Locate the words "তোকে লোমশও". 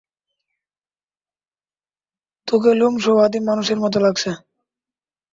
2.47-3.13